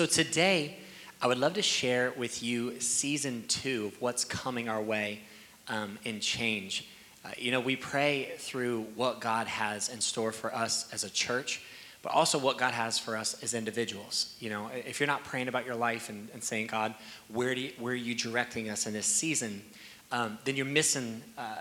[0.00, 0.78] So today,
[1.20, 5.20] I would love to share with you season two of what's coming our way
[5.68, 6.88] um, in change.
[7.22, 11.10] Uh, you know, we pray through what God has in store for us as a
[11.10, 11.60] church,
[12.00, 14.34] but also what God has for us as individuals.
[14.40, 16.94] You know, if you're not praying about your life and, and saying, God,
[17.28, 19.62] where, do you, where are you directing us in this season?
[20.10, 21.56] Um, then you're missing uh,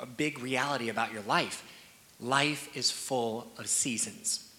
[0.00, 1.64] a big reality about your life.
[2.18, 4.50] Life is full of seasons.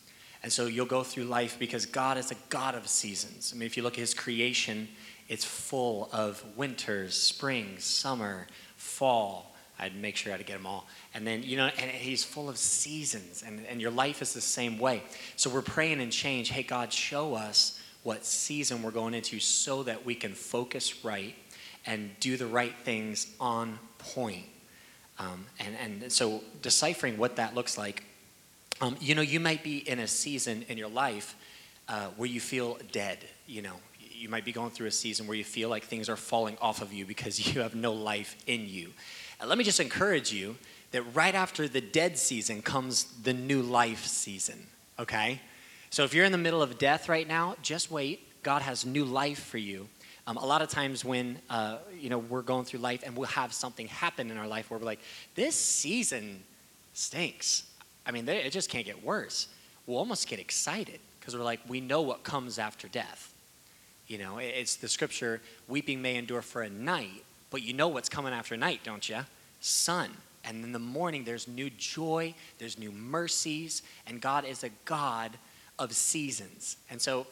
[0.46, 3.52] And so you'll go through life because God is a God of seasons.
[3.52, 4.88] I mean, if you look at his creation,
[5.28, 8.46] it's full of winters, spring, summer,
[8.78, 9.56] fall.
[9.80, 10.86] I'd make sure I had to get them all.
[11.16, 14.40] And then, you know, and he's full of seasons, and, and your life is the
[14.40, 15.02] same way.
[15.36, 16.52] So we're praying and change.
[16.52, 21.34] Hey, God, show us what season we're going into so that we can focus right
[21.88, 24.46] and do the right things on point.
[25.18, 28.04] Um, and, and so deciphering what that looks like
[28.82, 31.36] um, you know, you might be in a season in your life
[31.88, 33.20] uh, where you feel dead.
[33.48, 36.16] You know, you might be going through a season where you feel like things are
[36.16, 38.92] falling off of you because you have no life in you.
[39.40, 40.56] And let me just encourage you
[40.92, 44.68] that right after the dead season comes the new life season,
[45.00, 45.42] okay?
[45.90, 48.22] So if you're in the middle of death right now, just wait.
[48.44, 49.88] God has new life for you.
[50.28, 53.28] Um, a lot of times when uh, you know we're going through life and we'll
[53.28, 55.00] have something happen in our life where we're like,
[55.36, 56.44] this season
[56.94, 57.64] stinks.
[58.06, 59.48] I mean, they, it just can't get worse.
[59.86, 63.34] We'll almost get excited because we're like, we know what comes after death.
[64.08, 68.10] You know, it's the scripture, weeping may endure for a night, but you know what's
[68.10, 69.20] coming after night, don't you?
[69.62, 70.12] Sun.
[70.44, 75.32] And in the morning, there's new joy, there's new mercies, and God is a God
[75.80, 76.78] of seasons.
[76.92, 77.26] And so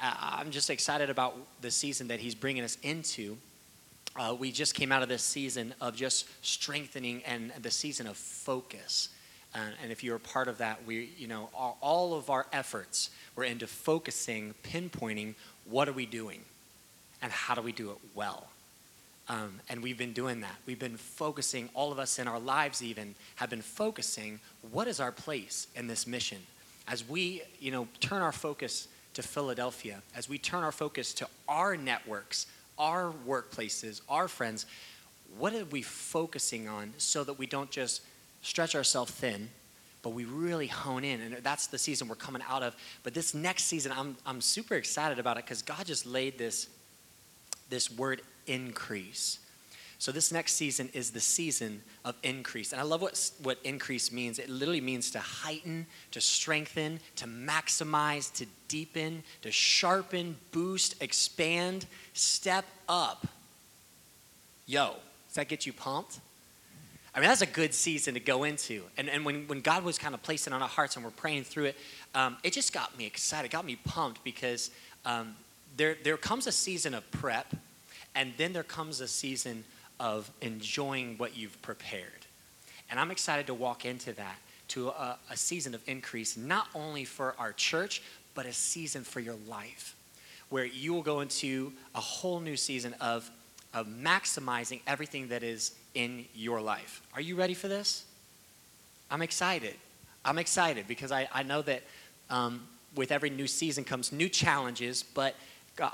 [0.00, 3.36] uh, I'm just excited about the season that He's bringing us into.
[4.16, 8.16] Uh, we just came out of this season of just strengthening and the season of
[8.16, 9.08] focus.
[9.54, 13.10] And, and if you're part of that, we, you know, all, all of our efforts
[13.34, 15.34] were into focusing, pinpointing
[15.64, 16.40] what are we doing
[17.22, 18.48] and how do we do it well.
[19.28, 20.56] Um, and we've been doing that.
[20.66, 24.40] We've been focusing, all of us in our lives even have been focusing
[24.72, 26.38] what is our place in this mission.
[26.88, 31.28] As we, you know, turn our focus to Philadelphia, as we turn our focus to
[31.48, 32.46] our networks,
[32.78, 34.66] our workplaces, our friends,
[35.38, 38.02] what are we focusing on so that we don't just
[38.42, 39.48] stretch ourselves thin,
[40.02, 41.20] but we really hone in.
[41.20, 42.74] And that's the season we're coming out of.
[43.02, 46.68] But this next season, I'm, I'm super excited about it because God just laid this,
[47.68, 49.38] this word increase.
[49.98, 52.72] So this next season is the season of increase.
[52.72, 54.38] And I love what, what increase means.
[54.38, 61.84] It literally means to heighten, to strengthen, to maximize, to deepen, to sharpen, boost, expand,
[62.14, 63.26] step up.
[64.64, 64.94] Yo,
[65.28, 66.20] does that get you pumped?
[67.14, 68.84] I mean, that's a good season to go into.
[68.96, 71.44] And, and when, when God was kind of placing on our hearts and we're praying
[71.44, 71.76] through it,
[72.14, 74.70] um, it just got me excited, got me pumped because
[75.04, 75.34] um,
[75.76, 77.54] there, there comes a season of prep,
[78.14, 79.64] and then there comes a season
[79.98, 82.26] of enjoying what you've prepared.
[82.90, 84.36] And I'm excited to walk into that,
[84.68, 88.02] to a, a season of increase, not only for our church,
[88.34, 89.94] but a season for your life,
[90.48, 93.30] where you will go into a whole new season of,
[93.72, 97.02] of maximizing everything that is in your life.
[97.14, 98.04] Are you ready for this?
[99.10, 99.74] I'm excited.
[100.24, 101.82] I'm excited because I, I know that
[102.28, 105.34] um, with every new season comes new challenges, but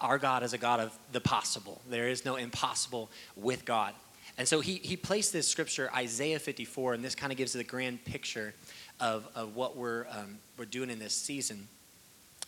[0.01, 1.81] our God is a God of the possible.
[1.89, 3.95] There is no impossible with God.
[4.39, 7.65] And so he, he placed this scripture, Isaiah 54, and this kind of gives the
[7.65, 8.55] grand picture
[9.01, 11.69] of, of what we're, um, we're doing in this season.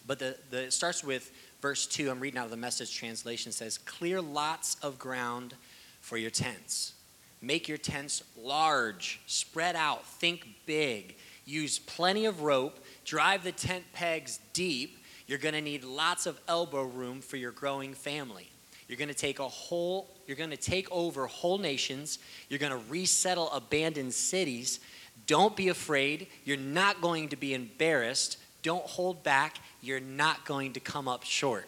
[0.06, 2.10] But the, the, it starts with verse 2.
[2.10, 3.52] I'm reading out of the message translation.
[3.52, 5.54] says, Clear lots of ground
[6.00, 6.94] for your tents
[7.40, 11.16] Make your tents large, spread out, think big.
[11.44, 14.98] Use plenty of rope, drive the tent pegs deep.
[15.26, 18.50] You're going to need lots of elbow room for your growing family.
[18.88, 22.18] You're going to take a whole you're going to take over whole nations.
[22.50, 24.78] You're going to resettle abandoned cities.
[25.26, 26.26] Don't be afraid.
[26.44, 28.36] You're not going to be embarrassed.
[28.62, 29.56] Don't hold back.
[29.80, 31.66] You're not going to come up short.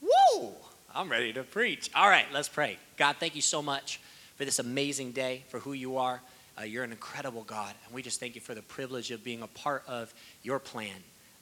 [0.00, 0.50] Woo!
[0.94, 1.90] I'm ready to preach.
[1.94, 2.78] All right, let's pray.
[2.96, 4.00] God, thank you so much
[4.36, 6.20] for this amazing day, for who you are.
[6.58, 9.42] Uh, you're an incredible God, and we just thank you for the privilege of being
[9.42, 10.96] a part of your plan.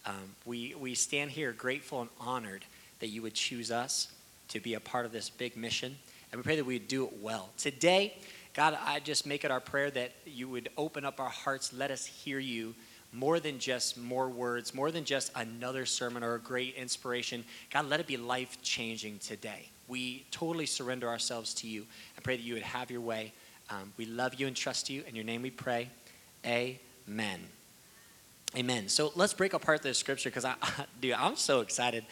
[0.06, 2.64] Um, we, we stand here grateful and honored
[3.00, 4.08] that you would choose us
[4.48, 5.96] to be a part of this big mission,
[6.30, 7.48] and we pray that we would do it well.
[7.58, 8.14] Today,
[8.54, 11.90] God, I just make it our prayer that you would open up our hearts, let
[11.90, 12.74] us hear you
[13.12, 17.44] more than just more words, more than just another sermon or a great inspiration.
[17.72, 21.84] God, let it be life changing today we totally surrender ourselves to you.
[22.16, 23.32] I pray that you would have your way.
[23.68, 25.02] Um, we love you and trust you.
[25.06, 25.90] In your name we pray.
[26.46, 27.40] Amen.
[28.56, 28.88] Amen.
[28.88, 30.54] So let's break apart this scripture because I,
[31.00, 32.04] dude, I'm so excited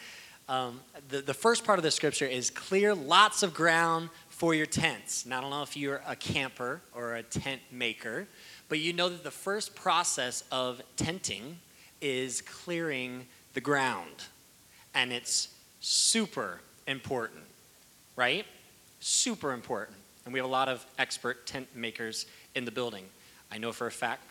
[0.49, 4.65] Um, the, the first part of the scripture is clear lots of ground for your
[4.65, 5.25] tents.
[5.25, 8.27] Now, I don't know if you're a camper or a tent maker,
[8.69, 11.57] but you know that the first process of tenting
[12.01, 14.23] is clearing the ground.
[14.93, 15.49] And it's
[15.81, 17.43] super important,
[18.15, 18.45] right?
[18.99, 19.97] Super important.
[20.23, 22.25] And we have a lot of expert tent makers
[22.55, 23.05] in the building.
[23.51, 24.23] I know for a fact.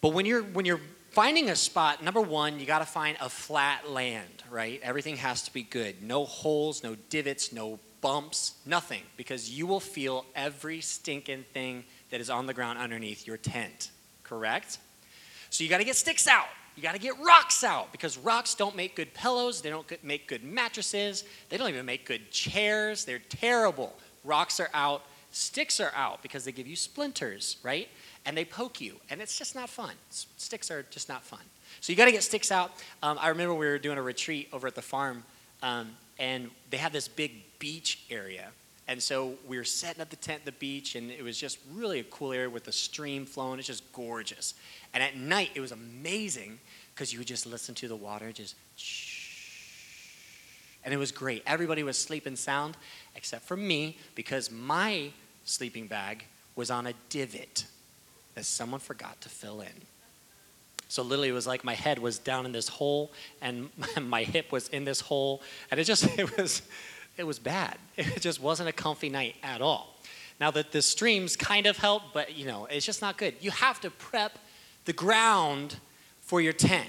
[0.00, 0.80] But when you're when you're
[1.10, 4.80] finding a spot, number one, you got to find a flat land, right?
[4.82, 6.02] Everything has to be good.
[6.02, 11.84] No holes, no divots, no bumps, nothing, because you will feel every stinking thing
[12.14, 13.90] that is on the ground underneath your tent,
[14.22, 14.78] correct?
[15.50, 16.46] So you got to get sticks out.
[16.76, 19.60] You got to get rocks out because rocks don't make good pillows.
[19.60, 21.24] They don't make good mattresses.
[21.48, 23.04] They don't even make good chairs.
[23.04, 23.96] They're terrible.
[24.22, 25.02] Rocks are out.
[25.32, 27.88] Sticks are out because they give you splinters, right?
[28.24, 29.94] And they poke you, and it's just not fun.
[30.10, 31.42] Sticks are just not fun.
[31.80, 32.70] So you got to get sticks out.
[33.02, 35.24] Um, I remember we were doing a retreat over at the farm,
[35.64, 35.90] um,
[36.20, 38.50] and they had this big beach area.
[38.86, 41.58] And so we were setting up the tent at the beach, and it was just
[41.72, 43.58] really a cool area with the stream flowing.
[43.58, 44.54] It's just gorgeous.
[44.92, 46.58] And at night, it was amazing
[46.94, 49.24] because you would just listen to the water just shh.
[50.84, 51.42] And it was great.
[51.46, 52.76] Everybody was sleeping sound
[53.16, 55.10] except for me because my
[55.44, 56.26] sleeping bag
[56.56, 57.64] was on a divot
[58.34, 59.72] that someone forgot to fill in.
[60.88, 63.10] So literally, it was like my head was down in this hole
[63.40, 63.70] and
[64.02, 66.62] my hip was in this hole, and it just it was
[67.16, 67.78] it was bad.
[67.96, 69.94] It just wasn't a comfy night at all.
[70.40, 73.34] Now that the streams kind of help, but you know it's just not good.
[73.40, 74.38] You have to prep
[74.84, 75.76] the ground
[76.20, 76.88] for your tent.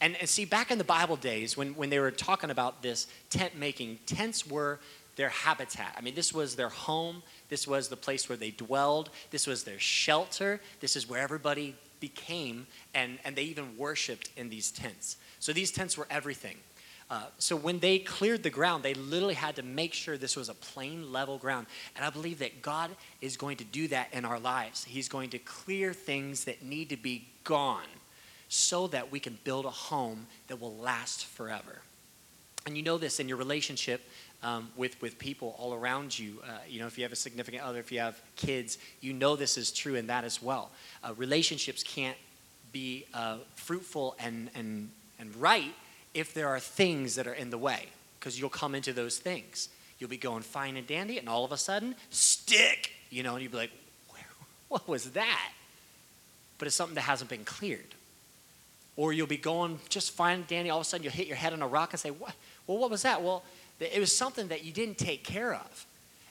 [0.00, 3.06] And, and see, back in the Bible days, when, when they were talking about this
[3.28, 4.80] tent making, tents were
[5.16, 5.94] their habitat.
[5.98, 7.22] I mean, this was their home.
[7.50, 9.10] This was the place where they dwelled.
[9.30, 10.60] This was their shelter.
[10.80, 15.18] This is where everybody became, and, and they even worshiped in these tents.
[15.38, 16.56] So these tents were everything.
[17.10, 20.48] Uh, so when they cleared the ground, they literally had to make sure this was
[20.48, 21.66] a plain, level ground.
[21.96, 22.90] And I believe that God
[23.20, 24.84] is going to do that in our lives.
[24.84, 27.88] He's going to clear things that need to be gone
[28.48, 31.82] so that we can build a home that will last forever.
[32.66, 34.02] And you know this in your relationship
[34.44, 36.40] um, with, with people all around you.
[36.44, 39.34] Uh, you know, if you have a significant other, if you have kids, you know
[39.34, 40.70] this is true in that as well.
[41.02, 42.16] Uh, relationships can't
[42.70, 45.74] be uh, fruitful and, and, and right
[46.14, 47.86] if there are things that are in the way,
[48.18, 49.68] because you'll come into those things.
[49.98, 53.42] You'll be going fine and dandy, and all of a sudden, stick, you know, and
[53.42, 53.70] you'll be like,
[54.68, 55.52] what was that?
[56.58, 57.94] But it's something that hasn't been cleared.
[58.96, 61.36] Or you'll be going just fine and dandy, all of a sudden you'll hit your
[61.36, 62.34] head on a rock and say, what?
[62.66, 63.22] well, what was that?
[63.22, 63.42] Well,
[63.78, 65.86] it was something that you didn't take care of.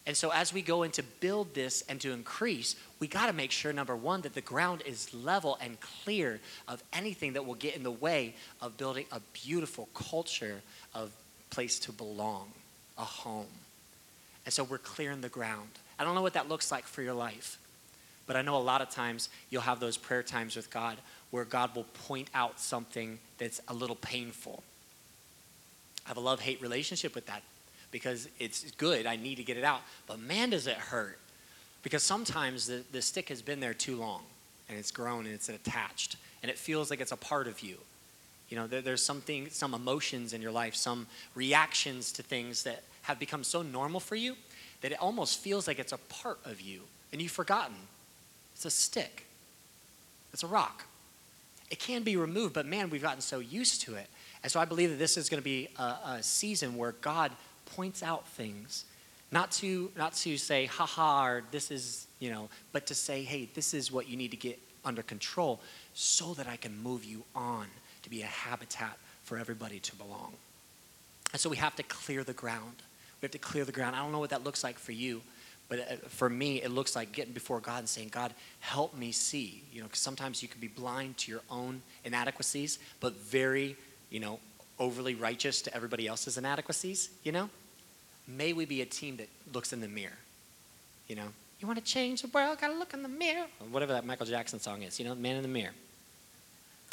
[0.06, 3.34] And so, as we go in to build this and to increase, we got to
[3.34, 7.56] make sure, number one, that the ground is level and clear of anything that will
[7.56, 10.62] get in the way of building a beautiful culture
[10.96, 11.12] of
[11.50, 12.50] place to belong,
[12.98, 13.48] a home.
[14.46, 15.70] And so, we're clearing the ground.
[16.00, 17.60] I don't know what that looks like for your life,
[18.26, 20.98] but I know a lot of times you'll have those prayer times with God
[21.30, 24.64] where God will point out something that's a little painful
[26.10, 27.44] I have a love hate relationship with that
[27.92, 29.06] because it's good.
[29.06, 29.82] I need to get it out.
[30.08, 31.20] But man, does it hurt.
[31.82, 34.24] Because sometimes the, the stick has been there too long
[34.68, 37.78] and it's grown and it's attached and it feels like it's a part of you.
[38.50, 42.84] You know, there, there's something, some emotions in your life, some reactions to things that
[43.04, 44.36] have become so normal for you
[44.82, 47.76] that it almost feels like it's a part of you and you've forgotten.
[48.56, 49.26] It's a stick,
[50.34, 50.86] it's a rock.
[51.72, 54.08] It can be removed, but man, we've gotten so used to it
[54.44, 57.32] and so I believe that this is going to be a, a season where God
[57.76, 58.86] points out things,
[59.32, 63.24] not to not to say, "Ha ha," or "This is," you know, but to say,
[63.24, 65.62] "Hey, this is what you need to get under control,
[65.94, 67.68] so that I can move you on
[68.04, 70.34] to be a habitat for everybody to belong."
[71.32, 72.82] And so we have to clear the ground.
[73.22, 73.96] We have to clear the ground.
[73.96, 75.22] I don't know what that looks like for you,
[75.68, 79.12] but uh, for me, it looks like getting before God and saying, God, help me
[79.12, 79.62] see.
[79.72, 83.78] You know, because sometimes you can be blind to your own inadequacies, but very
[84.10, 84.40] you know,
[84.80, 87.50] overly righteous to everybody else's inadequacies, you know?
[88.28, 90.18] May we be a team that looks in the mirror,
[91.08, 91.28] you know?
[91.60, 93.46] You want to change the world, gotta look in the mirror.
[93.60, 95.74] Or whatever that Michael Jackson song is, you know, man in the mirror.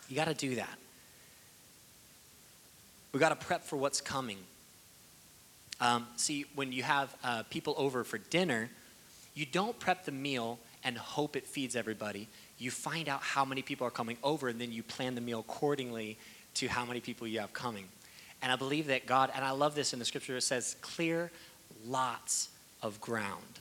[0.08, 0.78] You gotta do that.
[3.12, 4.38] We gotta prep for what's coming.
[5.80, 8.70] Um, see, when you have uh, people over for dinner,
[9.34, 12.28] you don't prep the meal and hope it feeds everybody.
[12.58, 15.40] You find out how many people are coming over, and then you plan the meal
[15.40, 16.18] accordingly
[16.56, 17.84] to how many people you have coming.
[18.42, 21.30] And I believe that God, and I love this in the scripture, it says, clear
[21.86, 22.48] lots
[22.82, 23.60] of ground.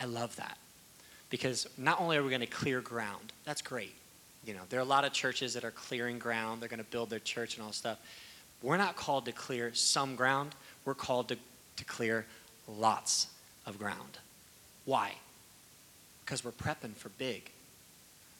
[0.00, 0.58] I love that.
[1.28, 3.94] Because not only are we going to clear ground, that's great.
[4.44, 6.90] You know, there are a lot of churches that are clearing ground, they're going to
[6.90, 7.98] build their church and all stuff.
[8.62, 11.36] we're not called to clear some ground, we're called to,
[11.76, 12.26] to clear
[12.66, 13.28] lots
[13.66, 14.18] of ground.
[14.84, 15.12] Why?
[16.24, 17.50] Because we're prepping for big.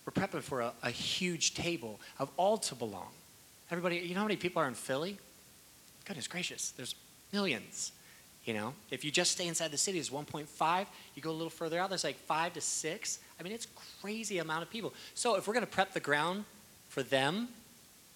[0.05, 3.11] We're prepping for a, a huge table of all to belong.
[3.71, 5.17] Everybody, you know how many people are in Philly?
[6.05, 6.97] Goodness gracious, there's
[7.33, 7.93] millions.
[8.45, 10.87] You know, if you just stay inside the city, it's 1.5.
[11.15, 13.19] You go a little further out, there's like five to six.
[13.39, 13.69] I mean, it's
[14.01, 14.93] crazy amount of people.
[15.15, 16.45] So if we're going to prep the ground
[16.89, 17.49] for them,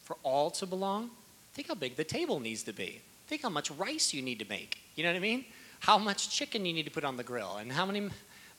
[0.02, 1.10] for all to belong,
[1.52, 3.00] think how big the table needs to be.
[3.28, 4.78] Think how much rice you need to make.
[4.96, 5.44] You know what I mean?
[5.80, 8.08] How much chicken you need to put on the grill, and how many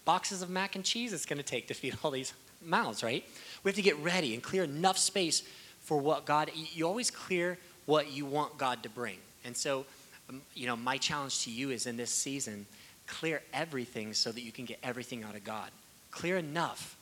[0.06, 2.34] boxes of mac and cheese it's going to take to feed all these
[2.64, 3.24] mouths, right?
[3.64, 5.44] We have to get ready and clear enough space
[5.86, 9.18] for what God, you always clear what you want God to bring.
[9.46, 9.86] And so,
[10.30, 12.66] um, you know, my challenge to you is in this season,
[13.08, 15.70] clear everything so that you can get everything out of God.
[16.12, 16.98] Clear enough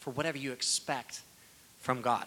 [0.00, 1.20] for whatever you expect
[1.80, 2.24] from God.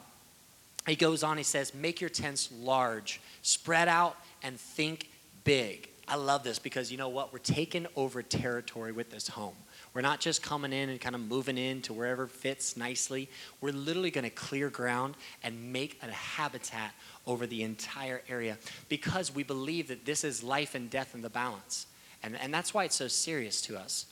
[0.86, 5.10] He goes on, he says, make your tents large, spread out, and think
[5.44, 5.90] big.
[6.08, 7.34] I love this because you know what?
[7.34, 9.56] We're taking over territory with this home.
[9.98, 13.28] We're not just coming in and kind of moving in to wherever fits nicely.
[13.62, 16.94] We're literally going to clear ground and make a habitat
[17.26, 21.32] over the entire area because we believe that this is life and death in the
[21.32, 21.88] balance.
[22.22, 24.06] And, and that's why it's so serious to us.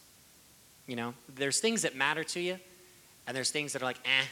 [0.87, 2.57] You know, there's things that matter to you,
[3.27, 4.25] and there's things that are like, eh.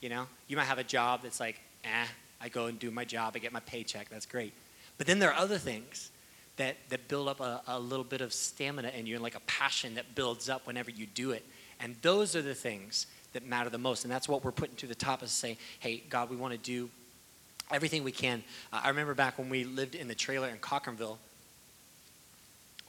[0.00, 2.06] You know, you might have a job that's like, eh,
[2.40, 4.52] I go and do my job, I get my paycheck, that's great.
[4.96, 6.10] But then there are other things
[6.58, 9.40] that, that build up a, a little bit of stamina in you and like a
[9.40, 11.44] passion that builds up whenever you do it.
[11.80, 14.04] And those are the things that matter the most.
[14.04, 16.58] And that's what we're putting to the top is say, hey, God, we want to
[16.58, 16.90] do
[17.70, 18.42] everything we can.
[18.72, 21.18] Uh, I remember back when we lived in the trailer in Cochranville,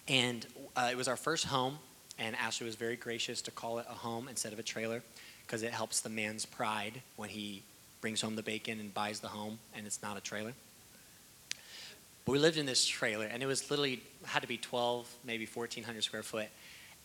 [0.07, 0.45] and
[0.75, 1.77] uh, it was our first home,
[2.17, 5.03] and Ashley was very gracious to call it a home instead of a trailer
[5.45, 7.63] because it helps the man's pride when he
[8.01, 10.53] brings home the bacon and buys the home and it's not a trailer.
[12.29, 15.48] But we lived in this trailer, and it was literally had to be 12, maybe
[15.51, 16.45] 1,400 square foot.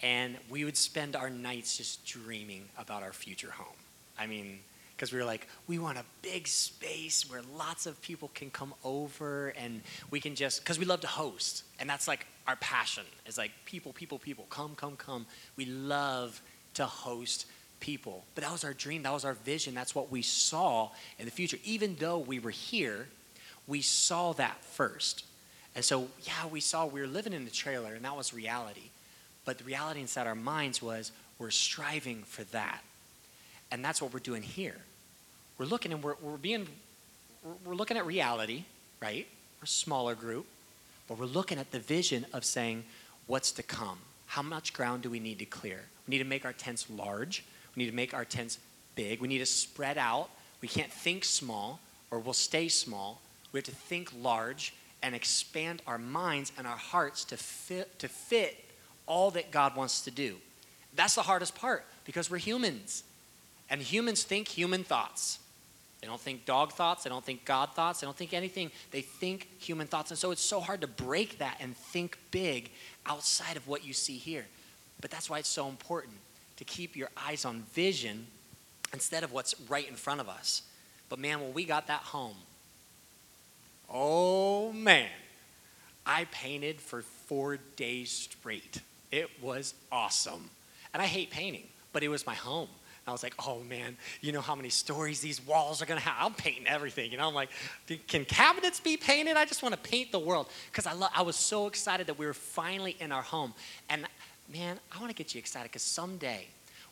[0.03, 3.75] And we would spend our nights just dreaming about our future home.
[4.19, 4.59] I mean,
[4.95, 8.75] because we were like, we want a big space where lots of people can come
[8.85, 11.63] over and we can just, because we love to host.
[11.81, 15.25] And that's like our passion is like people, people, people, come, come, come.
[15.57, 16.43] We love
[16.75, 17.47] to host
[17.81, 18.27] people.
[18.35, 21.31] But that was our dream, that was our vision, that's what we saw in the
[21.31, 21.57] future.
[21.65, 23.09] Even though we were here,
[23.67, 25.25] we saw that first.
[25.75, 28.91] And so, yeah, we saw we were living in the trailer, and that was reality.
[29.45, 32.83] But the reality inside our minds was we're striving for that.
[33.71, 34.77] And that's what we're doing here.
[35.59, 36.67] We're looking and we're, we're being,
[37.65, 38.65] we're looking at reality,
[39.01, 39.27] right?
[39.61, 40.47] We're a smaller group,
[41.09, 42.85] but we're looking at the vision of saying,
[43.27, 43.99] what's to come?
[44.27, 45.81] How much ground do we need to clear?
[46.07, 47.45] We need to make our tents large.
[47.75, 48.59] We need to make our tents
[48.95, 49.21] big.
[49.21, 50.29] We need to spread out.
[50.61, 51.81] We can't think small
[52.11, 53.21] or we'll stay small.
[53.55, 58.09] We have to think large and expand our minds and our hearts to fit, to
[58.09, 58.57] fit
[59.07, 60.35] all that God wants to do.
[60.97, 63.05] That's the hardest part because we're humans.
[63.71, 65.39] And humans think human thoughts.
[66.01, 67.05] They don't think dog thoughts.
[67.05, 68.01] They don't think God thoughts.
[68.01, 68.73] They don't think anything.
[68.91, 70.11] They think human thoughts.
[70.11, 72.73] And so it's so hard to break that and think big
[73.07, 74.47] outside of what you see here.
[75.01, 76.15] But that's why it's so important
[76.57, 78.27] to keep your eyes on vision
[78.93, 80.63] instead of what's right in front of us.
[81.09, 82.35] But man, when we got that home,
[83.91, 85.09] Oh man,
[86.07, 88.81] I painted for four days straight.
[89.11, 90.51] It was awesome.
[90.93, 92.69] And I hate painting, but it was my home.
[93.07, 96.15] I was like, oh man, you know how many stories these walls are gonna have?
[96.19, 97.11] I'm painting everything.
[97.11, 97.51] You know, I'm like,
[98.09, 99.37] can cabinets be painted?
[99.37, 100.49] I just wanna paint the world.
[100.71, 103.53] Because I, lo- I was so excited that we were finally in our home.
[103.91, 104.07] And
[104.53, 106.47] man, I wanna get you excited because someday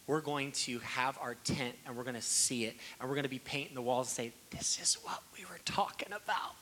[0.07, 3.39] we're going to have our tent and we're gonna see it and we're gonna be
[3.39, 6.57] painting the walls and say, this is what we were talking about.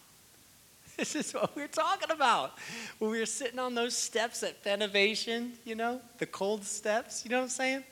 [1.11, 2.59] This is what we are talking about.
[2.99, 7.30] When we were sitting on those steps at Fenovation, you know, the cold steps, you
[7.30, 7.85] know what I'm saying?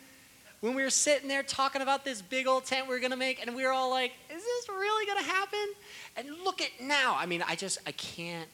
[0.60, 3.16] When we were sitting there talking about this big old tent we were going to
[3.16, 5.72] make, and we were all like, is this really going to happen?
[6.18, 7.16] And look at now.
[7.18, 8.48] I mean, I just, I can't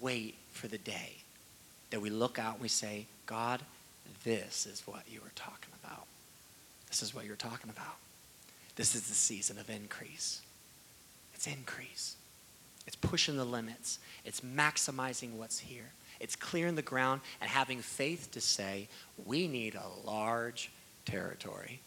[0.00, 1.12] wait for the day
[1.90, 3.60] that we look out and we say, God,
[4.24, 6.06] this is what you were talking about.
[6.88, 7.98] This is what you're talking about.
[8.74, 10.42] This is the season of increase.
[11.34, 12.16] It's increase.
[12.86, 13.98] It's pushing the limits.
[14.24, 15.92] It's maximizing what's here.
[16.20, 18.88] It's clearing the ground and having faith to say,
[19.24, 20.70] we need a large
[21.04, 21.80] territory.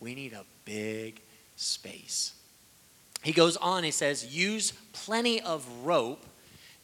[0.00, 1.20] We need a big
[1.56, 2.34] space.
[3.22, 6.24] He goes on, he says, use plenty of rope,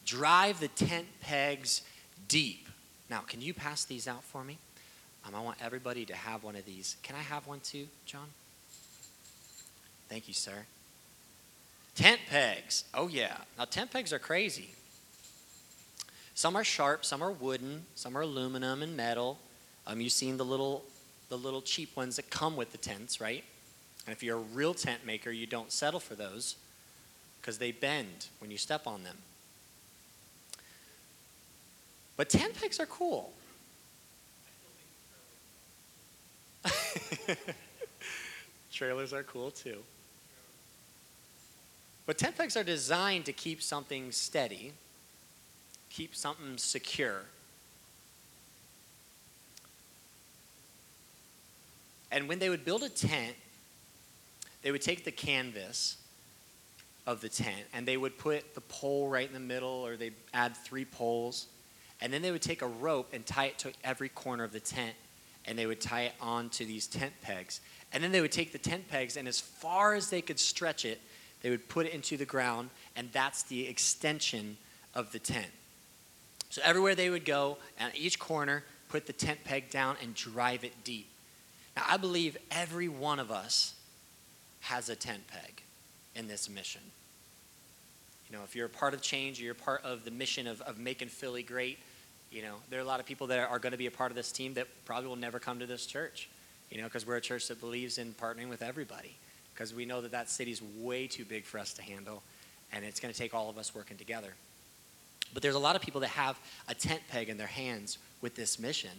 [0.05, 1.81] drive the tent pegs
[2.29, 2.69] deep.
[3.09, 4.57] Now, can you pass these out for me?
[5.25, 6.95] Um, I want everybody to have one of these.
[7.03, 8.27] Can I have one too, John?
[10.07, 10.65] Thank you, sir.
[11.95, 12.85] Tent pegs.
[12.93, 13.37] Oh, yeah.
[13.57, 14.75] Now, tent pegs are crazy.
[16.33, 19.39] Some are sharp, some are wooden, some are aluminum and metal.
[19.85, 20.85] Um, you've seen the little,
[21.27, 23.43] the little cheap ones that come with the tents, right?
[24.05, 26.55] And if you're a real tent maker, you don't settle for those
[27.41, 29.17] because they bend when you step on them.
[32.15, 33.33] But tent pegs are cool.
[38.71, 39.79] Trailers are cool too.
[42.09, 44.73] But tent pegs are designed to keep something steady,
[45.91, 47.25] keep something secure.
[52.11, 53.35] And when they would build a tent,
[54.63, 55.97] they would take the canvas
[57.05, 60.15] of the tent and they would put the pole right in the middle, or they'd
[60.33, 61.45] add three poles.
[62.01, 64.59] And then they would take a rope and tie it to every corner of the
[64.59, 64.95] tent
[65.45, 67.61] and they would tie it onto these tent pegs.
[67.93, 70.85] And then they would take the tent pegs, and as far as they could stretch
[70.85, 70.99] it,
[71.41, 74.57] they would put it into the ground, and that's the extension
[74.93, 75.51] of the tent.
[76.49, 80.63] So everywhere they would go, at each corner, put the tent peg down and drive
[80.63, 81.07] it deep.
[81.77, 83.73] Now, I believe every one of us
[84.61, 85.61] has a tent peg
[86.15, 86.81] in this mission.
[88.29, 90.61] You know, if you're a part of change, or you're part of the mission of,
[90.61, 91.79] of making Philly great,
[92.31, 94.11] you know, there are a lot of people that are going to be a part
[94.11, 96.29] of this team that probably will never come to this church,
[96.69, 99.15] you know, because we're a church that believes in partnering with everybody,
[99.59, 102.23] because we know that that city's way too big for us to handle,
[102.71, 104.33] and it's going to take all of us working together.
[105.33, 106.39] But there's a lot of people that have
[106.69, 108.91] a tent peg in their hands with this mission.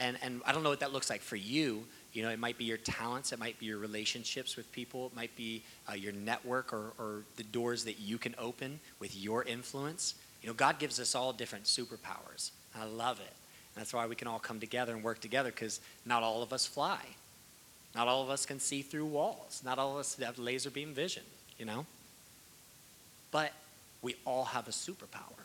[0.00, 1.84] And, and I don't know what that looks like for you.
[2.12, 5.14] You know, it might be your talents, it might be your relationships with people, it
[5.14, 9.44] might be uh, your network or, or the doors that you can open with your
[9.44, 10.16] influence.
[10.42, 12.50] You know, God gives us all different superpowers.
[12.76, 13.32] I love it.
[13.76, 16.66] That's why we can all come together and work together because not all of us
[16.66, 16.98] fly.
[17.94, 19.62] Not all of us can see through walls.
[19.64, 21.22] Not all of us have laser beam vision,
[21.58, 21.86] you know?
[23.30, 23.52] But
[24.00, 25.42] we all have a superpower.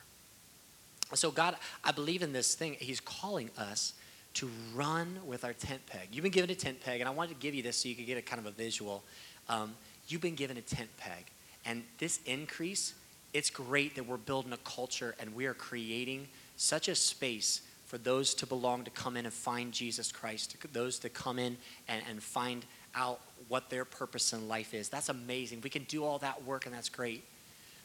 [1.13, 2.75] So, God, I believe in this thing.
[2.79, 3.93] He's calling us
[4.35, 6.09] to run with our tent peg.
[6.11, 7.95] You've been given a tent peg, and I wanted to give you this so you
[7.95, 9.03] could get a kind of a visual.
[9.49, 9.73] Um,
[10.07, 11.25] you've been given a tent peg,
[11.65, 12.93] and this increase,
[13.33, 17.97] it's great that we're building a culture and we are creating such a space for
[17.97, 22.03] those to belong to come in and find Jesus Christ, those to come in and,
[22.09, 24.89] and find out what their purpose in life is.
[24.89, 25.61] That's amazing.
[25.61, 27.23] We can do all that work, and that's great.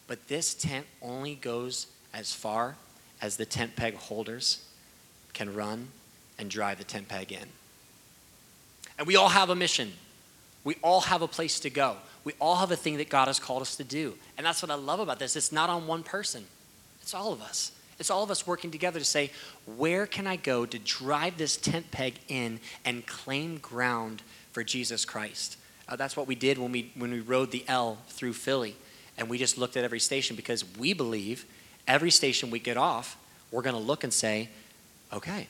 [0.08, 2.76] But this tent only goes as far
[3.20, 4.66] as the tent peg holders
[5.32, 5.88] can run
[6.36, 7.46] and drive the tent peg in.
[8.98, 9.92] And we all have a mission.
[10.64, 11.96] We all have a place to go.
[12.24, 14.14] We all have a thing that God has called us to do.
[14.36, 15.36] And that's what I love about this.
[15.36, 16.44] It's not on one person,
[17.00, 17.70] it's all of us.
[17.98, 19.30] It's all of us working together to say,
[19.76, 25.04] where can I go to drive this tent peg in and claim ground for Jesus
[25.04, 25.56] Christ?
[25.88, 28.76] Uh, that's what we did when we, when we rode the L through Philly.
[29.18, 31.44] And we just looked at every station because we believe
[31.86, 33.16] every station we get off,
[33.50, 34.48] we're going to look and say,
[35.12, 35.48] okay,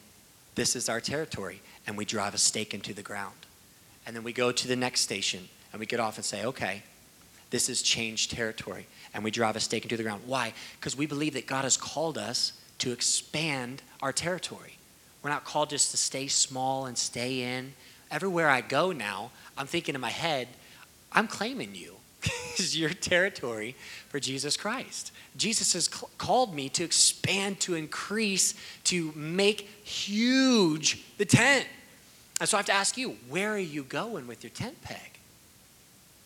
[0.55, 1.61] this is our territory.
[1.87, 3.35] And we drive a stake into the ground.
[4.07, 6.83] And then we go to the next station and we get off and say, okay,
[7.53, 8.87] this is changed territory.
[9.15, 10.23] And we drive a stake into the ground.
[10.27, 10.55] Why?
[10.81, 14.79] Because we believe that God has called us to expand our territory.
[15.23, 17.75] We're not called just to stay small and stay in.
[18.11, 20.49] Everywhere I go now, I'm thinking in my head,
[21.13, 21.97] I'm claiming you.
[22.59, 23.75] is your territory
[24.09, 25.13] for Jesus Christ.
[25.37, 31.67] Jesus has called me to expand, to increase, to make huge the tent.
[32.41, 35.12] And so I have to ask you, where are you going with your tent peg?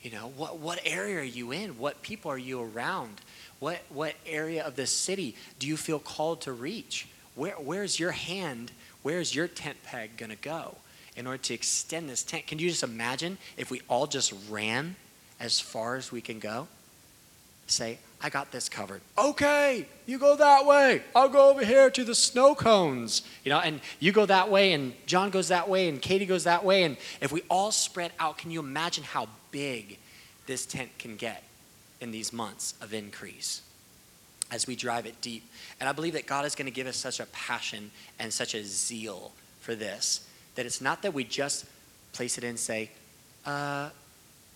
[0.06, 1.78] You know, what, what area are you in?
[1.78, 3.20] What people are you around?
[3.58, 7.08] What, what area of the city do you feel called to reach?
[7.34, 8.70] Where, where's your hand,
[9.02, 10.76] where's your tent peg going to go
[11.16, 12.46] in order to extend this tent?
[12.46, 14.94] Can you just imagine if we all just ran
[15.40, 16.68] as far as we can go?
[17.66, 19.02] Say, I got this covered.
[19.18, 21.02] Okay, you go that way.
[21.14, 23.22] I'll go over here to the snow cones.
[23.44, 26.44] You know, and you go that way, and John goes that way, and Katie goes
[26.44, 26.84] that way.
[26.84, 29.98] And if we all spread out, can you imagine how big
[30.46, 31.42] this tent can get
[32.00, 33.62] in these months of increase
[34.50, 35.42] as we drive it deep.
[35.80, 38.54] And I believe that God is going to give us such a passion and such
[38.54, 41.66] a zeal for this that it's not that we just
[42.14, 42.90] place it in and say,
[43.44, 43.90] uh,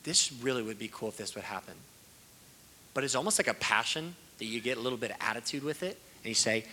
[0.03, 1.75] this really would be cool if this would happen.
[2.95, 5.83] But it's almost like a passion that you get a little bit of attitude with
[5.83, 6.65] it, and you say,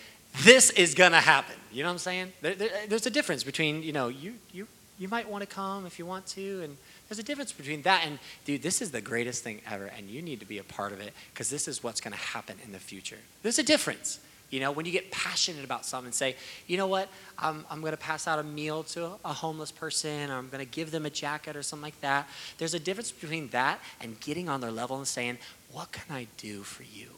[0.43, 1.55] this is to happen.
[1.71, 2.33] You know what I'm saying?
[2.41, 4.67] There, there, there's a difference between, you know, you, you,
[4.99, 6.77] you might want to come if you want to, and
[7.07, 10.21] there's a difference between that and, dude, this is the greatest thing ever, and you
[10.21, 12.79] need to be a part of it because this is what's to happen in the
[12.79, 13.17] future.
[13.43, 14.19] There's a difference.
[14.49, 17.81] You know, when you get passionate about something, and say, you know what, I'm, I'm
[17.81, 20.91] going to pass out a meal to a homeless person, or I'm going to give
[20.91, 22.29] them a jacket or something like that.
[22.57, 25.37] There's a difference between that and getting on their level and saying,
[25.71, 27.09] what can I do for you?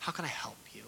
[0.00, 0.82] How can I help you?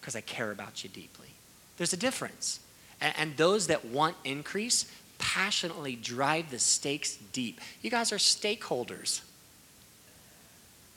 [0.00, 1.28] Because I care about you deeply.
[1.76, 2.60] There's a difference.
[3.00, 7.60] And, and those that want increase passionately drive the stakes deep.
[7.82, 9.22] You guys are stakeholders,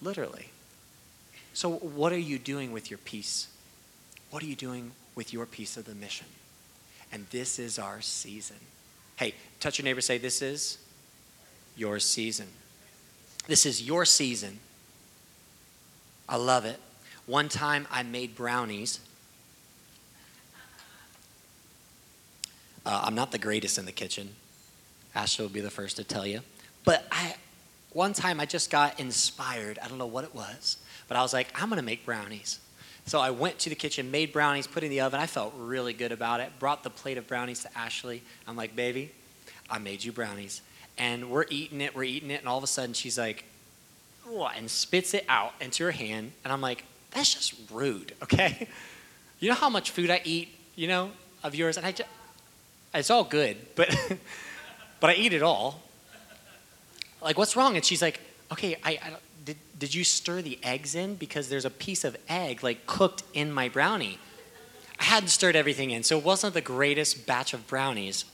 [0.01, 0.49] literally.
[1.53, 3.47] So, what are you doing with your piece?
[4.29, 6.27] What are you doing with your piece of the mission?
[7.11, 8.57] And this is our season.
[9.15, 10.77] Hey, touch your neighbor, say, This is
[11.75, 12.47] your season.
[13.47, 14.59] This is your season.
[16.29, 16.79] I love it.
[17.25, 18.99] One time I made brownies.
[22.85, 24.29] Uh, I'm not the greatest in the kitchen.
[25.15, 26.41] Ashley will be the first to tell you.
[26.85, 27.35] But I,
[27.93, 29.79] one time I just got inspired.
[29.83, 32.59] I don't know what it was, but I was like, I'm going to make brownies.
[33.05, 35.19] So I went to the kitchen, made brownies, put in the oven.
[35.19, 36.51] I felt really good about it.
[36.59, 38.21] Brought the plate of brownies to Ashley.
[38.47, 39.11] I'm like, baby,
[39.67, 40.61] I made you brownies.
[40.95, 43.45] And we're eating it, we're eating it, and all of a sudden she's like,
[44.55, 46.31] and spits it out into her hand.
[46.43, 48.67] And I'm like, that's just rude, okay?
[49.39, 51.11] You know how much food I eat, you know,
[51.43, 51.77] of yours?
[51.77, 52.09] And I just,
[52.93, 53.95] it's all good, but,
[54.99, 55.81] but I eat it all.
[57.21, 57.75] Like, what's wrong?
[57.75, 58.19] And she's like,
[58.51, 59.13] okay, I, I
[59.45, 61.15] did, did you stir the eggs in?
[61.15, 64.19] Because there's a piece of egg, like, cooked in my brownie.
[64.99, 68.25] I hadn't stirred everything in, so it wasn't the greatest batch of brownies.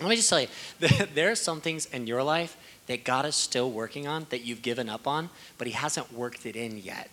[0.00, 0.48] Let me just tell you,
[1.14, 4.62] there are some things in your life that God is still working on that you've
[4.62, 7.10] given up on, but He hasn't worked it in yet.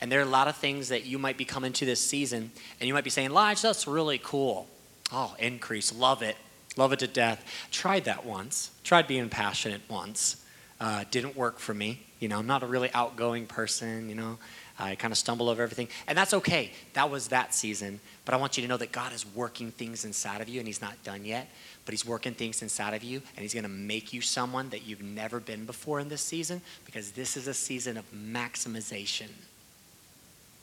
[0.00, 2.50] And there are a lot of things that you might be coming to this season,
[2.80, 4.68] and you might be saying, Lige, that's really cool.
[5.12, 6.36] Oh, increase, love it,
[6.76, 7.44] love it to death.
[7.70, 10.42] Tried that once, tried being passionate once.
[10.80, 12.00] Uh, didn't work for me.
[12.18, 14.38] You know, I'm not a really outgoing person, you know.
[14.76, 15.88] I kind of stumble over everything.
[16.08, 16.72] And that's okay.
[16.94, 18.00] That was that season.
[18.24, 20.66] But I want you to know that God is working things inside of you, and
[20.66, 21.48] He's not done yet
[21.84, 24.86] but He's working things inside of you, and He's going to make you someone that
[24.86, 29.28] you've never been before in this season because this is a season of maximization.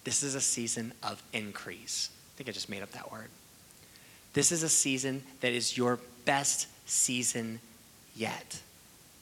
[0.03, 2.09] This is a season of increase.
[2.11, 3.27] I think I just made up that word.
[4.33, 7.59] This is a season that is your best season
[8.15, 8.61] yet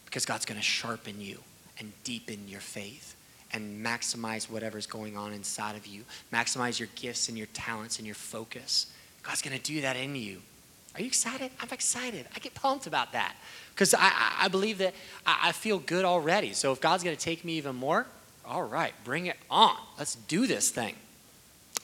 [0.05, 1.39] because God's going to sharpen you
[1.79, 3.15] and deepen your faith
[3.51, 6.03] and maximize whatever's going on inside of you.
[6.31, 8.93] Maximize your gifts and your talents and your focus.
[9.23, 10.41] God's going to do that in you.
[10.95, 11.51] Are you excited?
[11.61, 12.25] I'm excited.
[12.35, 13.35] I get pumped about that
[13.73, 14.93] because I, I, believe that
[15.25, 16.53] I, I feel good already.
[16.53, 18.07] So if God's going to take me even more,
[18.45, 19.77] all right, bring it on.
[19.97, 20.95] Let's do this thing.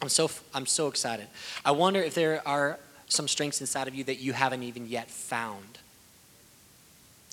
[0.02, 1.28] I'm so, I'm so excited.
[1.64, 5.10] I wonder if there are some strengths inside of you that you haven't even yet
[5.10, 5.78] found.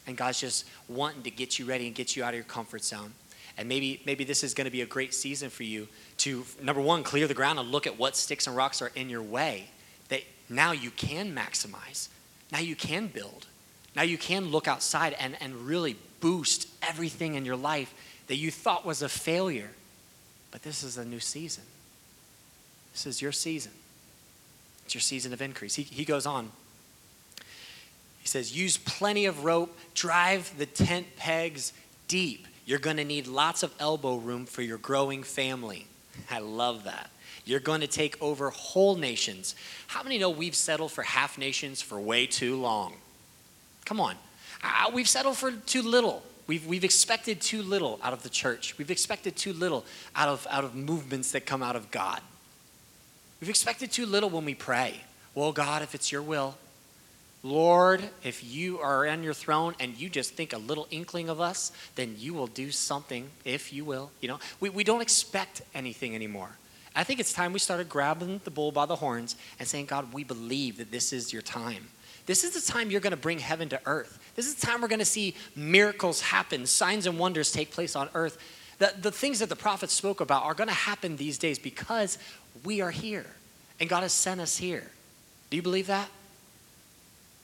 [0.06, 2.84] And God's just wanting to get you ready and get you out of your comfort
[2.84, 3.14] zone.
[3.56, 6.80] And maybe, maybe this is going to be a great season for you to, number
[6.80, 9.68] one, clear the ground and look at what sticks and rocks are in your way
[10.52, 12.08] now you can maximize.
[12.50, 13.46] Now you can build.
[13.94, 17.92] Now you can look outside and, and really boost everything in your life
[18.28, 19.70] that you thought was a failure.
[20.50, 21.64] But this is a new season.
[22.92, 23.72] This is your season.
[24.84, 25.74] It's your season of increase.
[25.74, 26.50] He, he goes on.
[28.20, 31.72] He says, use plenty of rope, drive the tent pegs
[32.06, 32.46] deep.
[32.66, 35.86] You're going to need lots of elbow room for your growing family.
[36.30, 37.10] I love that.
[37.44, 39.54] You're going to take over whole nations.
[39.88, 42.94] How many know we've settled for half nations for way too long?
[43.84, 44.16] Come on.
[44.62, 46.22] Uh, we've settled for too little.
[46.46, 48.76] We've, we've expected too little out of the church.
[48.78, 52.20] We've expected too little out of, out of movements that come out of God.
[53.40, 55.00] We've expected too little when we pray.
[55.34, 56.56] Well, God, if it's your will,
[57.42, 61.40] Lord, if you are on your throne and you just think a little inkling of
[61.40, 64.12] us, then you will do something, if you will.
[64.20, 66.50] You know, we, we don't expect anything anymore.
[66.94, 70.12] I think it's time we started grabbing the bull by the horns and saying, God,
[70.12, 71.88] we believe that this is your time.
[72.26, 74.18] This is the time you're going to bring heaven to earth.
[74.36, 77.96] This is the time we're going to see miracles happen, signs and wonders take place
[77.96, 78.38] on earth.
[78.78, 82.18] The, the things that the prophets spoke about are going to happen these days because
[82.64, 83.26] we are here
[83.80, 84.90] and God has sent us here.
[85.50, 86.08] Do you believe that?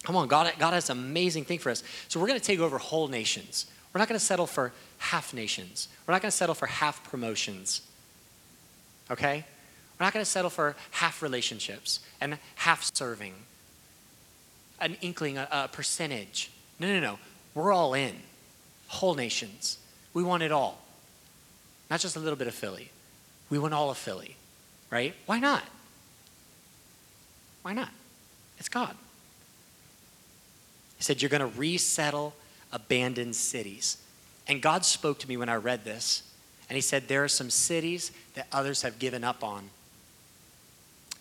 [0.04, 1.82] Come on, God, God has an amazing thing for us.
[2.08, 3.66] So we're going to take over whole nations.
[3.92, 5.88] We're not going to settle for half nations.
[6.06, 7.82] We're not going to settle for half promotions
[9.10, 9.44] okay?
[9.98, 13.34] We're not going to settle for half relationships and half serving,
[14.80, 16.50] an inkling, a, a percentage.
[16.78, 17.18] No, no, no.
[17.54, 18.14] We're all in,
[18.86, 19.78] whole nations.
[20.14, 20.80] We want it all,
[21.90, 22.90] not just a little bit of Philly.
[23.50, 24.36] We want all of Philly,
[24.90, 25.14] right?
[25.26, 25.64] Why not?
[27.62, 27.90] Why not?
[28.58, 28.94] It's God.
[30.98, 32.34] He said, You're going to resettle
[32.72, 33.98] abandoned cities.
[34.46, 36.22] And God spoke to me when I read this.
[36.68, 39.70] And he said, There are some cities that others have given up on.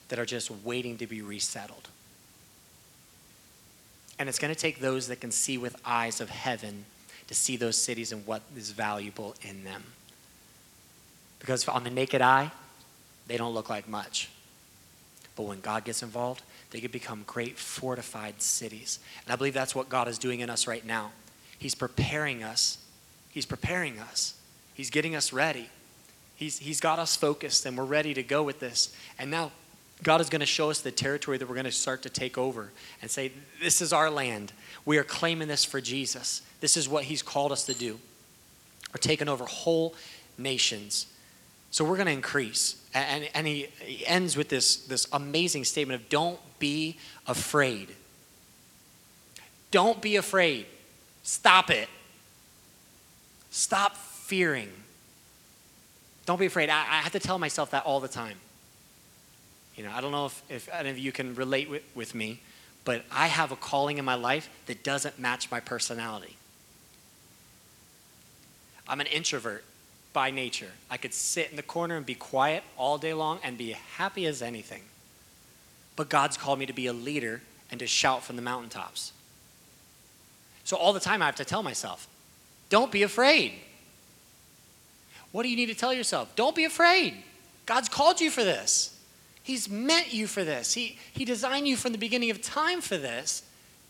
[0.10, 1.90] that are just waiting to be resettled.
[4.18, 6.86] And it's going to take those that can see with eyes of heaven
[7.28, 9.84] to see those cities and what is valuable in them.
[11.40, 12.52] Because on the naked eye,
[13.28, 14.30] they don't look like much.
[15.36, 19.00] But when God gets involved, they can become great fortified cities.
[19.26, 21.12] And I believe that's what God is doing in us right now.
[21.60, 22.78] He's preparing us.
[23.30, 24.37] He's preparing us.
[24.78, 25.70] He's getting us ready.
[26.36, 28.96] He's, he's got us focused and we're ready to go with this.
[29.18, 29.52] And now
[30.04, 32.38] God is going to show us the territory that we're going to start to take
[32.38, 34.54] over and say, This is our land.
[34.86, 36.44] We are claiming this for Jesus.
[36.62, 37.98] This is what He's called us to do.
[38.94, 39.96] We're taking over whole
[40.38, 41.08] nations.
[41.72, 42.80] So we're going to increase.
[42.94, 47.90] And, and he, he ends with this, this amazing statement of don't be afraid.
[49.72, 50.68] Don't be afraid.
[51.24, 51.90] Stop it.
[53.50, 54.70] Stop fearing.
[56.26, 56.70] Don't be afraid.
[56.70, 58.38] I, I have to tell myself that all the time.
[59.78, 62.42] You know, I don't know if, if any of you can relate with, with me,
[62.84, 66.36] but I have a calling in my life that doesn't match my personality.
[68.86, 69.64] I'm an introvert
[70.12, 70.72] by nature.
[70.90, 74.26] I could sit in the corner and be quiet all day long and be happy
[74.26, 74.84] as anything.
[75.96, 79.14] But God's called me to be a leader and to shout from the mountaintops.
[80.66, 82.08] So all the time I have to tell myself,
[82.70, 83.54] don't be afraid.
[85.32, 86.36] What do you need to tell yourself?
[86.36, 87.16] Don't be afraid.
[87.66, 88.98] God's called you for this.
[89.44, 90.74] He's meant you for this.
[90.74, 93.44] He, he designed you from the beginning of time for this.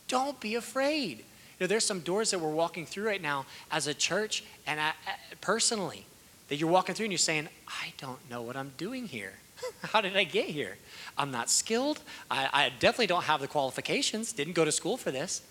[0.07, 1.17] Don't be afraid.
[1.19, 1.25] You
[1.61, 4.93] know, there's some doors that we're walking through right now as a church and I,
[5.41, 6.05] personally
[6.49, 9.33] that you're walking through and you're saying, I don't know what I'm doing here.
[9.81, 10.77] How did I get here?
[11.17, 12.01] I'm not skilled.
[12.29, 15.41] I, I, definitely don't have the qualifications, didn't go to school for this.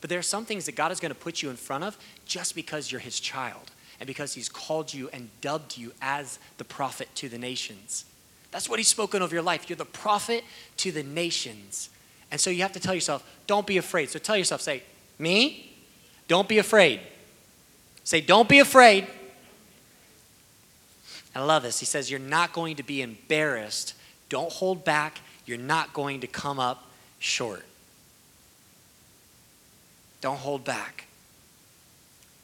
[0.00, 1.98] But there are some things that God is going to put you in front of
[2.24, 3.71] just because you're His child
[4.02, 8.04] and because He's called you and dubbed you as the prophet to the nations.
[8.50, 9.70] That's what He's spoken over your life.
[9.70, 10.42] You're the prophet
[10.78, 11.88] to the nations.
[12.32, 14.10] And so you have to tell yourself, don't be afraid.
[14.10, 14.82] So tell yourself, say,
[15.20, 15.72] me,
[16.26, 16.98] don't be afraid.
[18.02, 19.06] Say, don't be afraid.
[21.32, 21.78] I love this.
[21.78, 23.94] He says, You're not going to be embarrassed.
[24.28, 25.20] Don't hold back.
[25.46, 27.64] You're not going to come up short.
[30.20, 31.06] Don't hold back.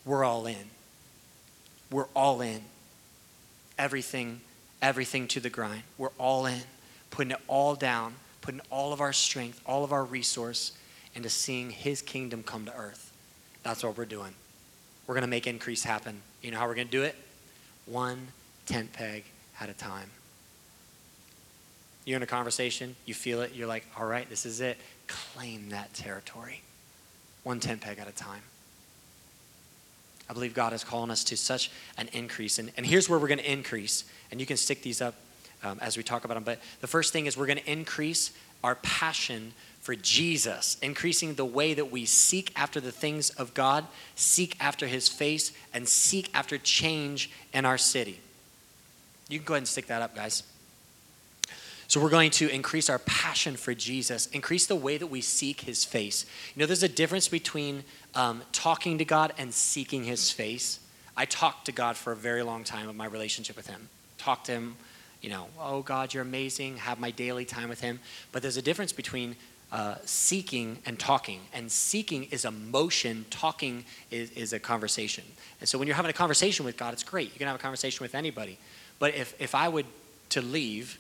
[0.05, 0.78] We're all in.
[1.91, 2.63] We're all in.
[3.79, 4.41] Everything,
[4.83, 5.83] everything to the grind.
[5.97, 6.61] We're all in.
[7.11, 10.73] Putting it all down, putting all of our strength, all of our resource
[11.15, 13.13] into seeing His kingdom come to earth.
[13.63, 14.35] That's what we're doing.
[15.07, 16.21] We're going to make increase happen.
[16.43, 17.17] You know how we're going to do it?
[17.87, 18.29] One
[18.67, 19.25] tent peg
[19.61, 20.11] at a time.
[22.05, 24.79] You're in a conversation, you feel it, you're like, all right, this is it.
[25.07, 26.63] Claim that territory.
[27.43, 28.43] One tent peg at a time.
[30.29, 32.59] I believe God is calling us to such an increase.
[32.59, 34.05] And, and here's where we're going to increase.
[34.31, 35.15] And you can stick these up
[35.63, 36.45] um, as we talk about them.
[36.45, 41.45] But the first thing is we're going to increase our passion for Jesus, increasing the
[41.45, 43.87] way that we seek after the things of God,
[44.17, 48.19] seek after his face, and seek after change in our city.
[49.29, 50.43] You can go ahead and stick that up, guys.
[51.89, 55.63] So we're going to increase our passion for Jesus, increase the way that we seek
[55.63, 56.27] his face.
[56.55, 57.83] You know, there's a difference between
[58.15, 60.81] um, talking to God and seeking his face.
[61.17, 63.89] I talked to God for a very long time of my relationship with him.
[64.19, 64.77] Talked to him,
[65.23, 68.01] you know, oh God, you're amazing, have my daily time with him.
[68.33, 69.35] But there's a difference between
[69.73, 71.41] uh, seeking and talking.
[71.55, 75.25] And seeking is a motion, talking is, is a conversation.
[75.61, 77.33] And so when you're having a conversation with God, it's great.
[77.33, 78.59] You can have a conversation with anybody.
[78.99, 79.87] But if, if I would
[80.29, 80.99] to leave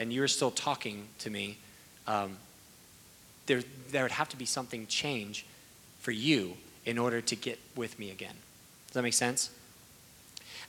[0.00, 1.58] and you're still talking to me,
[2.06, 2.38] um,
[3.46, 5.46] there, there would have to be something change
[6.00, 8.34] for you in order to get with me again.
[8.88, 9.50] Does that make sense?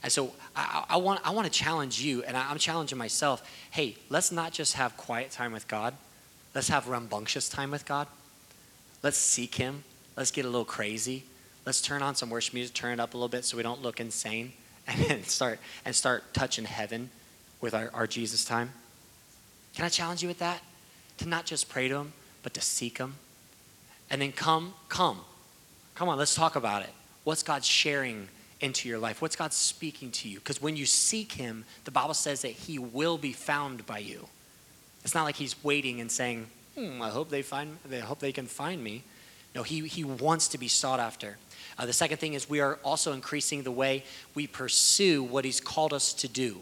[0.02, 3.96] And so I, I, want, I want to challenge you, and I'm challenging myself hey,
[4.10, 5.94] let's not just have quiet time with God,
[6.54, 8.06] let's have rambunctious time with God.
[9.02, 9.82] Let's seek Him.
[10.16, 11.24] Let's get a little crazy.
[11.64, 13.82] Let's turn on some worship music, turn it up a little bit so we don't
[13.82, 14.52] look insane
[14.86, 17.10] and start and start touching heaven
[17.60, 18.72] with our, our Jesus time?
[19.74, 20.60] Can I challenge you with that?
[21.18, 23.14] To not just pray to him, but to seek him.
[24.10, 25.20] And then come, come.
[25.94, 26.90] Come on, let's talk about it.
[27.24, 28.28] What's God sharing
[28.60, 29.22] into your life?
[29.22, 30.38] What's God speaking to you?
[30.38, 34.28] Because when you seek him, the Bible says that he will be found by you.
[35.04, 38.32] It's not like he's waiting and saying, hmm, I hope they find I hope they
[38.32, 39.02] can find me.
[39.54, 41.36] No, he, he wants to be sought after.
[41.78, 44.04] Uh, the second thing is we are also increasing the way
[44.34, 46.60] we pursue what He's called us to do.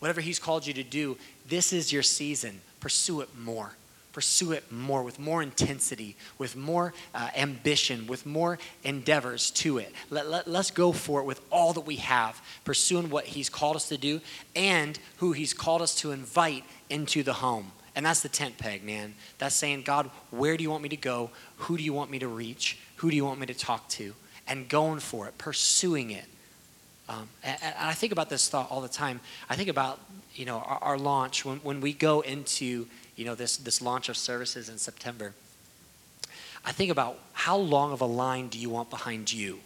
[0.00, 2.60] Whatever He's called you to do, this is your season.
[2.80, 3.72] Pursue it more.
[4.12, 9.92] Pursue it more with more intensity, with more uh, ambition, with more endeavors to it.
[10.08, 13.74] Let, let, let's go for it with all that we have, pursuing what He's called
[13.74, 14.20] us to do
[14.54, 18.84] and who He's called us to invite into the home And that's the tent peg,
[18.84, 19.14] man.
[19.38, 21.30] That's saying, God, where do you want me to go?
[21.56, 22.78] Who do you want me to reach?
[22.96, 24.14] Who do you want me to talk to?
[24.46, 26.26] And going for it, pursuing it.
[27.08, 29.20] Um, and, and, I think about this thought all the time.
[29.50, 30.00] I think about,
[30.34, 32.86] you know, our, our launch, when, when we go into,
[33.16, 35.34] you know, this, this launch of services in September,
[36.64, 39.60] I think about how long of a line do you want behind you?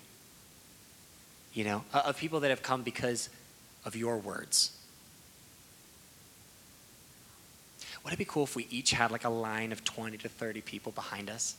[1.54, 3.28] You know, of people that have come because
[3.84, 4.76] of your words.
[8.04, 10.60] Would it be cool if we each had like a line of 20 to 30
[10.62, 11.56] people behind us?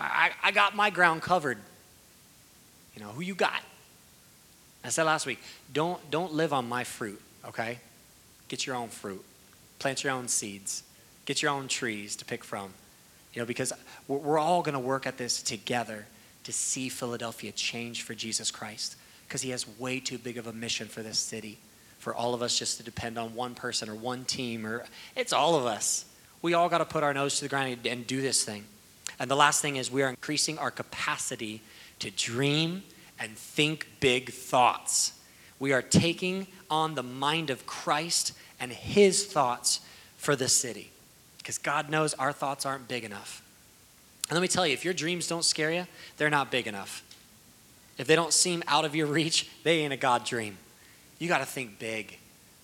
[0.00, 1.58] I, I got my ground covered.
[2.98, 3.62] You know, who you got?
[4.82, 5.38] I said last week,
[5.72, 7.78] don't, don't live on my fruit, okay?
[8.48, 9.24] Get your own fruit.
[9.78, 10.82] Plant your own seeds.
[11.24, 12.72] Get your own trees to pick from.
[13.34, 13.72] You know, because
[14.08, 16.06] we're, all going to work at this together
[16.42, 18.96] to see Philadelphia change for Jesus Christ.
[19.28, 21.58] Because he has way too big of a mission for this city.
[22.00, 24.84] For all of us just to depend on one person or one team, or
[25.14, 26.04] it's all of us.
[26.42, 28.64] We all got to put our nose to the ground and do this thing.
[29.20, 31.62] And the last thing is we are increasing our capacity
[32.00, 32.82] to dream
[33.18, 35.12] and think big thoughts.
[35.58, 39.80] We are taking on the mind of Christ and his thoughts
[40.16, 40.90] for the city.
[41.38, 43.42] Because God knows our thoughts aren't big enough.
[44.28, 45.86] And let me tell you, if your dreams don't scare you,
[46.18, 47.02] they're not big enough.
[47.96, 50.58] If they don't seem out of your reach, they ain't a God dream.
[51.18, 52.18] You got to think big,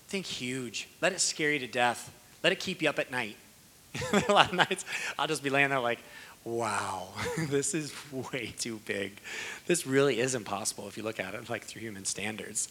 [0.07, 0.87] think huge.
[1.01, 2.13] Let it scare you to death.
[2.43, 3.35] Let it keep you up at night.
[4.29, 4.85] a lot of nights,
[5.17, 5.99] I'll just be laying there like,
[6.45, 7.07] wow,
[7.49, 9.19] this is way too big.
[9.65, 12.69] This really is impossible if you look at it like through human standards.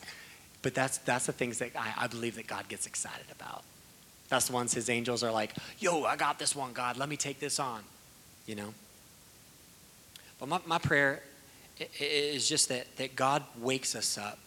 [0.62, 3.64] But that's, that's the things that I, I believe that God gets excited about.
[4.28, 7.16] That's the ones his angels are like, yo, I got this one, God, let me
[7.16, 7.82] take this on,
[8.46, 8.72] you know?
[10.38, 11.22] But my, my prayer
[12.00, 14.38] is just that, that God wakes us up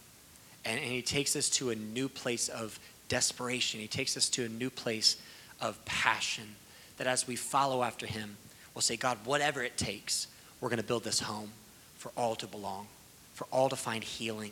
[0.66, 3.80] and, and he takes us to a new place of desperation.
[3.80, 5.18] He takes us to a new place
[5.62, 6.56] of passion.
[6.98, 8.38] That as we follow after him,
[8.78, 10.28] We'll say, God, whatever it takes,
[10.62, 11.50] we're going to build this home
[11.96, 12.86] for all to belong,
[13.34, 14.52] for all to find healing,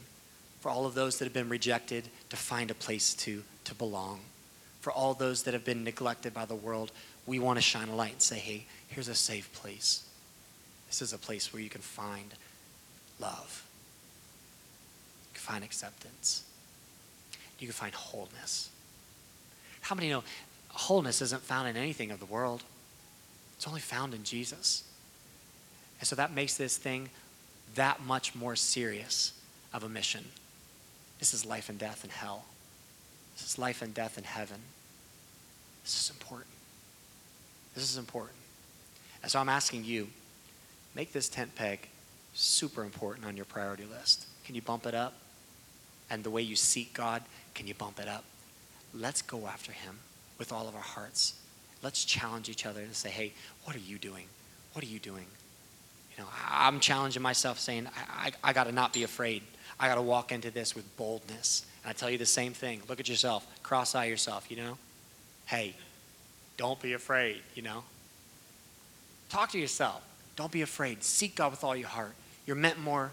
[0.62, 4.22] for all of those that have been rejected to find a place to, to belong,
[4.82, 6.92] for all those that have been neglected by the world.
[7.28, 10.04] We want to shine a light and say, hey, here's a safe place.
[10.88, 12.34] This is a place where you can find
[13.20, 13.64] love,
[15.30, 16.46] you can find acceptance,
[17.60, 18.72] you can find wholeness.
[19.82, 20.24] How many know
[20.70, 22.64] wholeness isn't found in anything of the world?
[23.58, 24.84] It's only found in Jesus.
[26.00, 27.10] And so that makes this thing
[27.76, 29.34] that much more serious
[29.74, 30.26] of a mission.
[31.20, 32.46] This is life and death in hell.
[33.36, 34.58] This is life and death in heaven.
[35.84, 36.50] This is important.
[37.74, 38.38] This is important.
[39.22, 40.08] And so I'm asking you,
[40.96, 41.88] make this tent peg
[42.34, 44.28] super important on your priority list.
[44.46, 45.14] Can you bump it up?
[46.10, 48.24] And the way you seek God, can you bump it up?
[48.94, 50.00] Let's go after Him
[50.38, 51.34] with all of our hearts
[51.86, 53.32] let's challenge each other and say, hey,
[53.64, 54.26] what are you doing?
[54.74, 55.28] What are you doing?
[56.18, 59.44] You know, I'm challenging myself saying, I, I, I got to not be afraid.
[59.80, 61.64] I got to walk into this with boldness.
[61.84, 62.82] And I tell you the same thing.
[62.90, 64.80] Look at yourself, cross eye yourself, you know?
[65.46, 65.76] Hey,
[66.58, 67.84] don't be afraid, you know?
[69.30, 70.02] Talk to yourself.
[70.36, 71.04] Don't be afraid.
[71.04, 72.16] Seek God with all your heart.
[72.48, 73.12] You're meant more,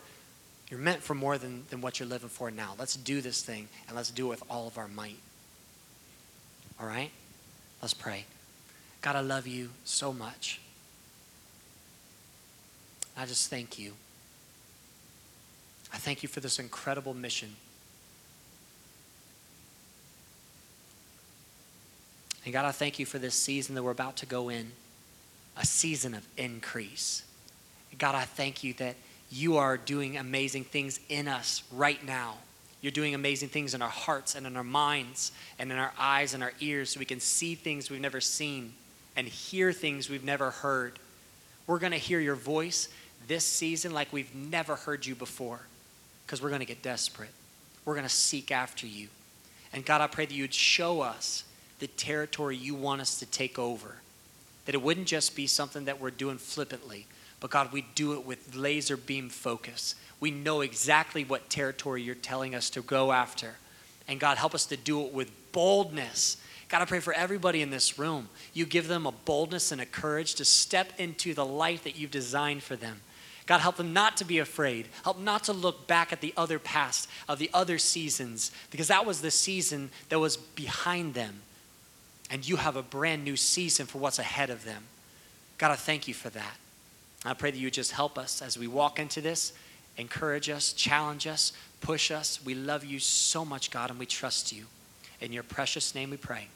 [0.70, 2.74] you're meant for more than, than what you're living for now.
[2.78, 5.18] Let's do this thing and let's do it with all of our might.
[6.80, 7.10] All right?
[7.82, 8.24] Let's pray.
[9.02, 10.60] God, I love you so much.
[13.16, 13.92] I just thank you.
[15.92, 17.56] I thank you for this incredible mission.
[22.44, 24.72] And God, I thank you for this season that we're about to go in,
[25.56, 27.22] a season of increase.
[27.98, 28.96] God, I thank you that
[29.30, 32.36] you are doing amazing things in us right now.
[32.80, 36.34] You're doing amazing things in our hearts and in our minds and in our eyes
[36.34, 38.74] and our ears so we can see things we've never seen
[39.16, 40.98] and hear things we've never heard.
[41.66, 42.88] We're going to hear your voice
[43.28, 45.60] this season like we've never heard you before
[46.26, 47.30] because we're going to get desperate.
[47.84, 49.08] We're going to seek after you.
[49.72, 51.44] And God, I pray that you'd show us
[51.78, 53.96] the territory you want us to take over.
[54.66, 57.06] That it wouldn't just be something that we're doing flippantly,
[57.40, 59.96] but God, we do it with laser beam focus.
[60.20, 63.54] We know exactly what territory you're telling us to go after.
[64.06, 66.36] And God, help us to do it with boldness
[66.72, 68.30] God, I pray for everybody in this room.
[68.54, 72.10] You give them a boldness and a courage to step into the life that you've
[72.10, 73.02] designed for them.
[73.44, 74.88] God, help them not to be afraid.
[75.04, 79.04] Help not to look back at the other past of the other seasons, because that
[79.04, 81.42] was the season that was behind them.
[82.30, 84.84] And you have a brand new season for what's ahead of them.
[85.58, 86.56] God, I thank you for that.
[87.22, 89.52] I pray that you just help us as we walk into this,
[89.98, 91.52] encourage us, challenge us,
[91.82, 92.42] push us.
[92.42, 94.64] We love you so much, God, and we trust you.
[95.20, 96.48] In your precious name we pray.